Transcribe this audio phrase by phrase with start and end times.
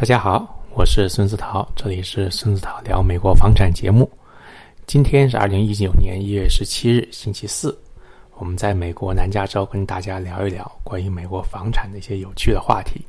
[0.00, 4.10] 大家好，我是孙子涛，这里是孙子涛聊美国房产节目。
[4.86, 7.78] 今天是二零一九年一月十七日，星期四。
[8.38, 13.04] 我们在美国南加州跟大家聊一聊关于美国房产的一些有趣的话题。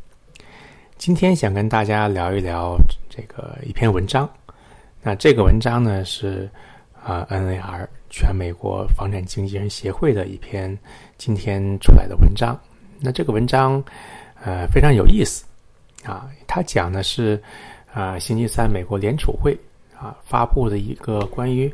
[0.98, 2.76] 今天想跟大家聊一聊
[3.10, 4.30] 这个一篇文章。
[5.02, 6.50] 那这个文章呢是
[7.02, 10.78] 啊 NAR 全美国房产经纪人协会的一篇
[11.18, 12.54] 今天出来的文章。
[13.00, 13.82] 那这个文章
[14.44, 15.46] 呃非常有意思。
[16.04, 17.42] 啊，他讲的是，
[17.94, 19.56] 啊，星期三美国联储会
[19.96, 21.72] 啊发布的一个关于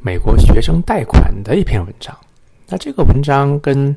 [0.00, 2.16] 美国学生贷款的一篇文章。
[2.66, 3.96] 那这个文章跟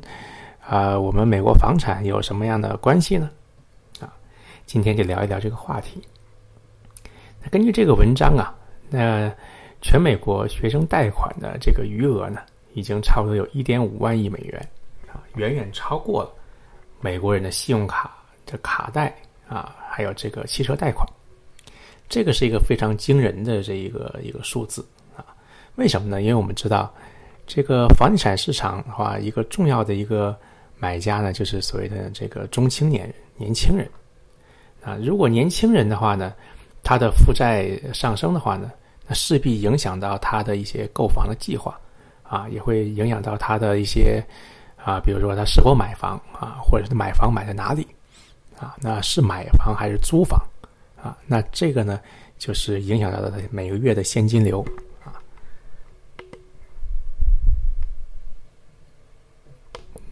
[0.60, 3.30] 啊我们美国房产有什么样的关系呢？
[4.00, 4.12] 啊，
[4.64, 6.00] 今天就聊一聊这个话题。
[7.42, 8.54] 那根据这个文章啊，
[8.88, 9.28] 那
[9.82, 12.40] 全美国学生贷款的这个余额呢，
[12.74, 14.68] 已经差不多有一点五万亿美元
[15.12, 16.30] 啊，远远超过了
[17.00, 18.16] 美国人的信用卡
[18.46, 19.12] 的卡贷。
[19.48, 21.06] 啊，还有这个汽车贷款，
[22.08, 24.84] 这个是一个非常惊人的这一个一个数字
[25.16, 25.24] 啊。
[25.76, 26.22] 为什么呢？
[26.22, 26.92] 因为我们知道，
[27.46, 30.36] 这个房地产市场的话，一个重要的一个
[30.78, 33.88] 买家呢，就是所谓的这个中青年人、年轻人
[34.82, 34.98] 啊。
[35.02, 36.32] 如果年轻人的话呢，
[36.82, 38.70] 他的负债上升的话呢，
[39.06, 41.78] 那势必影响到他的一些购房的计划
[42.22, 44.24] 啊，也会影响到他的一些
[44.76, 47.86] 啊，比如说他是否买房啊，或者是买房买在哪里。
[48.58, 50.40] 啊，那是买房还是租房？
[51.02, 52.00] 啊，那这个呢，
[52.38, 54.64] 就是影响到他每个月的现金流
[55.04, 55.12] 啊。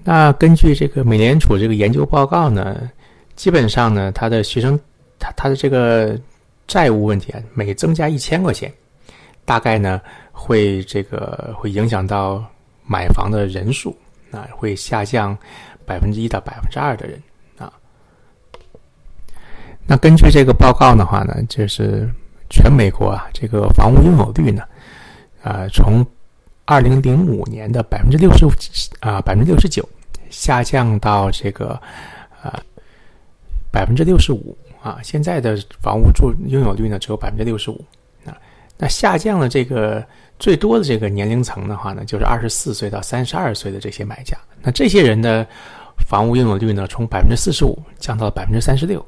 [0.05, 2.91] 那根据这个美联储这个研究报告呢，
[3.37, 4.79] 基本上呢，他的学生
[5.19, 6.19] 他他的这个
[6.67, 8.71] 债务问题啊，每增加一千块钱，
[9.47, 9.99] 大概呢
[10.31, 12.45] 会这个会影响到
[12.85, 13.97] 买房的人数
[14.31, 15.35] 啊，会下降
[15.87, 17.23] 百分之一到百分之二的人。
[19.93, 22.09] 那根据这个报告的话呢，就是
[22.49, 24.63] 全美国啊，这个房屋拥有率呢，
[25.43, 26.03] 啊，从
[26.65, 28.51] 二零零五年的百分之六十五
[29.01, 29.87] 啊，百分之六十九，
[30.31, 31.79] 下降到这个
[32.43, 32.59] 啊
[33.71, 37.85] 百分之六十五啊，现在的房屋住拥有率呢只有百分之六十五
[38.25, 38.33] 啊。
[38.79, 40.03] 那下降了这个
[40.39, 44.39] 最多的这个年龄层的话呢，就是二十四岁到三十二岁的这些买家。
[44.63, 45.47] 那这些人的
[46.09, 49.07] 房屋拥有率呢，从百分之四十五降到了百分之三十六。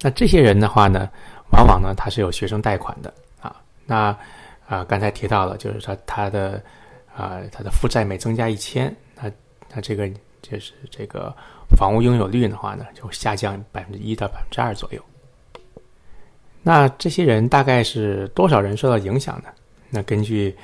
[0.00, 1.08] 那这些人的话呢，
[1.52, 3.56] 往往呢他是有学生贷款的啊。
[3.86, 4.16] 那
[4.68, 6.62] 啊刚才提到了，就是说他的
[7.16, 9.30] 啊他的负债每增加一千，那
[9.74, 10.08] 那这个
[10.42, 11.34] 就是这个
[11.76, 15.02] 房屋拥有率的话呢，就下降百分之一到百分之二左右。
[16.62, 19.48] 那这些人大概是多少人受到影响呢？
[19.88, 20.54] 那根据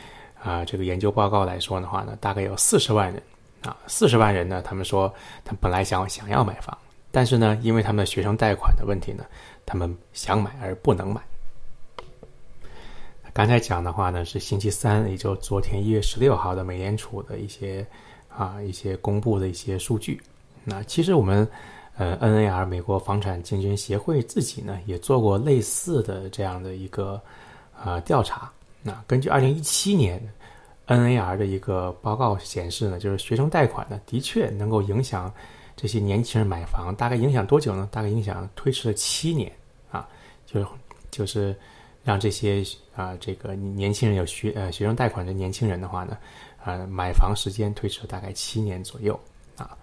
[0.42, 3.22] 啊这个研究报告来说的话呢，大概有四十万人
[3.62, 5.12] 啊，四十万人呢，他们说
[5.44, 6.76] 他本来想想要买房。
[7.14, 9.24] 但是呢，因为他们的学生贷款的问题呢，
[9.66, 11.20] 他们想买而不能买。
[13.34, 17.86] 刚才讲的话呢，是星期三，也就昨天一月十六号的美联储的一些
[18.28, 20.20] 啊一些公布的一些数据。
[20.64, 21.46] 那其实我们
[21.96, 27.20] 呃 NAR 美国房产经纪人协会自己呢也做过类似的这样的一个
[27.78, 28.50] 啊调查。
[28.82, 30.18] 那根据二零一七年
[30.86, 35.30] NAR 的一个报告显示呢，就是学生贷款呢的确能够影响。
[35.74, 37.88] 这些年轻人买房大概影响多久呢？
[37.90, 39.50] 大概影响推迟了七年
[39.90, 40.06] 啊，
[40.46, 40.66] 就是
[41.10, 41.56] 就是
[42.04, 42.62] 让这些
[42.94, 46.16] 啊这个年轻人有学呃学生贷款的年轻人的话呢，
[46.64, 49.18] 呃买房时间推迟了大概七年左右
[49.56, 49.76] 啊。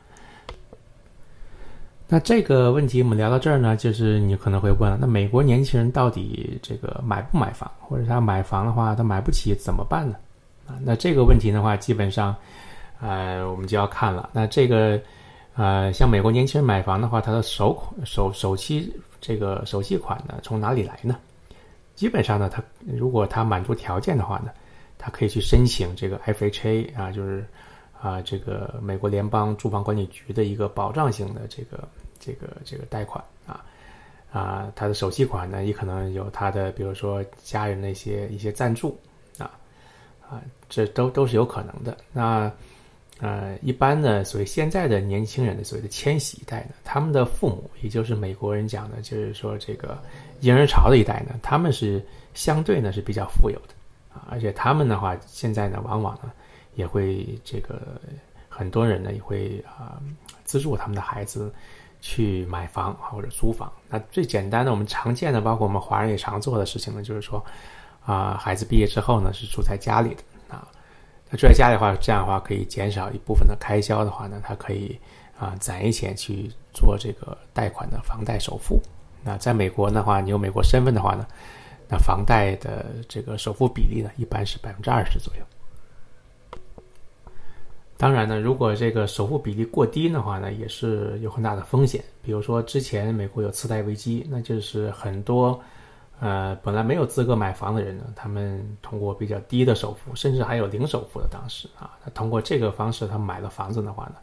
[2.08, 10.16] 那这个问题我们聊到这儿呢，就是你可能会问，那美国年轻人到底这个买不买房，或者他买房的话他买不起怎么办呢？
[10.68, 12.34] 啊，那这个问题的话，基本上
[13.02, 15.02] 呃我们就要看了，那这个。
[15.60, 18.90] 呃，像美国年轻人买房的话，他的首款首首期
[19.20, 21.20] 这个首期款呢，从哪里来呢？
[21.96, 24.52] 基本上呢，他如果他满足条件的话呢，
[24.98, 27.46] 他可以去申请这个 FHA 啊，就是
[28.02, 31.86] 啊这个美国联邦住房管理局的一个保障型的这个
[32.22, 33.62] 这个这个贷款啊
[34.32, 38.98] 啊，他的首期款呢，也可能有他的比如说家人的一些一些赞助
[39.38, 39.52] 啊
[40.26, 40.40] 啊，
[40.70, 41.98] 这都都是有可能的。
[42.14, 42.50] 那
[43.22, 50.02] 呃，一般呢，所谓现在的年轻人的所谓的千禧一代呢，他们的父母，也就是美国人讲的，就是说这个
[50.40, 52.02] 婴儿潮的一代呢，他们是
[52.34, 53.74] 相对呢是比较富有的
[54.14, 56.32] 啊，而且他们的话，现在呢，往往呢
[56.76, 57.82] 也会这个
[58.48, 60.02] 很多人呢也会啊
[60.46, 61.54] 资助他们的孩子
[62.00, 63.70] 去买房或者租房。
[63.90, 67.46] 那最简单的，我们常见的，包括我们华人也常做的事情呢，就是说
[68.06, 70.24] 啊，孩子毕业之后呢是住在家里的。
[71.30, 75.00] 那住在家里的话，这样的话可以减少一部分的开销的话呢，他可以
[75.38, 78.82] 啊攒一钱去做这个贷款的房贷首付
[79.24, 81.28] 那在美国的话，你有美国身份的话呢，
[81.88, 85.42] 那房贷的这个首付比例呢，一般是百分之二十左右。
[87.98, 92.02] 当然呢，如果这个首付比例过低的话呢，也是有很大的风险。
[92.24, 95.60] 比如说之前美国有次贷危机，那就是很多
[96.20, 104.16] 呃本来没有资格买房的人呢，他们通过比较低的首付，甚至还有零首付的当时啊，他通过这个方式他买了房子的话呢，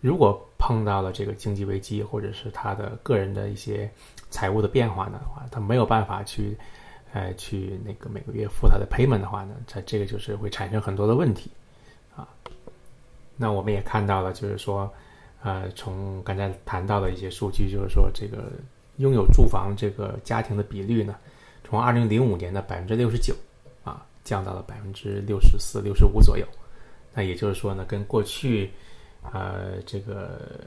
[0.00, 3.90] 如果碰到了这个经济危机或者是他的个人的一些
[4.28, 6.56] 财务的变化呢的话，他没有办法去
[7.12, 11.50] 呃去那个每个月付他的 payment 的话呢，在这个就是会产生很多的问题
[12.14, 12.28] 啊。
[13.36, 14.92] 那我们也看到了，就是说，
[15.42, 18.52] 呃，从刚才谈到的一些数据，就是说，这个
[19.00, 21.16] 拥有住房这个家庭的比率呢，
[21.64, 23.34] 从二零零五年的百分之六十九
[23.82, 26.46] 啊，降到了百分之六十四、六十五左右。
[27.14, 28.70] 那也就是说呢，跟过去
[29.32, 30.60] 呃这个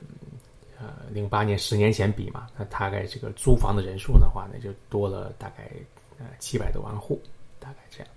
[0.79, 5.71] 呃零八年十年前比嘛，那大概这个租房的人数的话呢，就多了大概
[6.17, 7.21] 呃七百多万户，
[7.59, 8.07] 大概这样。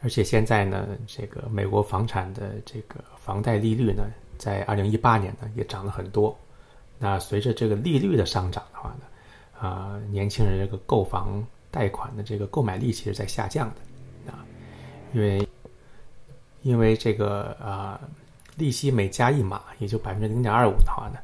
[0.00, 4.04] 而且现在呢，这个美国房产的这个房贷利率呢，
[4.38, 6.38] 在二零一八年呢也涨了很多。
[7.00, 14.44] 那随着这个利率的上涨的话呢，啊，年轻人这个购房贷款的这个购买力其实在下降的啊，
[15.12, 15.48] 因为
[16.62, 18.00] 因为这个啊，
[18.56, 21.18] 利息每加一码，也就百分之零点二五的话呢，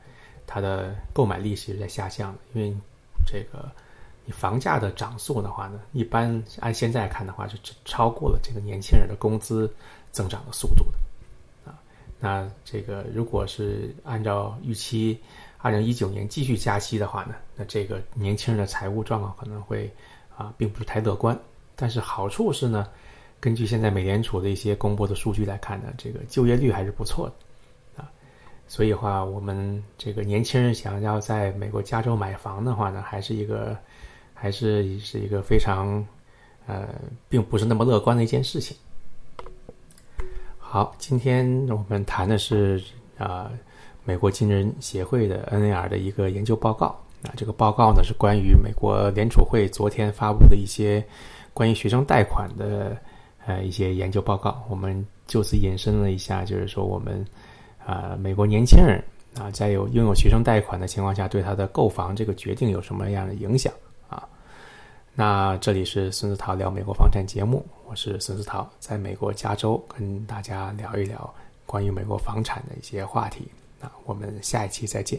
[0.47, 2.75] 它的购买力其实在下降的，因为
[3.27, 3.71] 这个。
[4.29, 9.73] 你房价的涨速的话呢，一般按现在看的话，是超过了这个年轻人的工资
[10.11, 10.99] 增长的速度的。
[12.19, 15.19] 那这个如果是按照预期，
[15.59, 19.91] 二零一九年继续加息的话呢，那这个年轻人的财务状况可能会
[20.37, 21.39] 啊，并不是太乐观。
[21.75, 22.89] 但是好处是呢，
[23.41, 28.11] 根据现在美联储的一些公布的数据来看呢，这个就业率还是不错的啊。
[28.67, 33.77] 所以话，我们这个年轻人想要在美国加州买房的话呢，还是一个。
[34.39, 36.07] 还是是一个非常，
[36.67, 36.95] 呃，
[37.27, 38.77] 并不是那么乐观的一件事情。
[40.77, 42.79] 好，今天我们谈的是
[43.17, 43.51] 啊，
[44.05, 46.89] 美国金人协会的 NAR 的一个研究报告。
[47.23, 51.03] 啊，这个报告呢是关于美国联储会昨天发布的一些
[51.55, 52.95] 关于学生贷款的
[53.47, 54.63] 呃一些研究报告。
[54.69, 57.25] 我们就此引申了一下，就是说我们
[57.83, 59.03] 啊，美国年轻人
[59.41, 63.73] 啊，在有拥有学生贷款的情况下，对他的购房这个决定有什么样的影响？
[65.19, 71.35] 那这里是孙子涛聊美国房产节目，我是孙子涛，在美国加州跟大家聊一聊
[71.65, 73.49] 关于美国房产的一些话题。
[73.81, 75.19] 那我们下一期再见。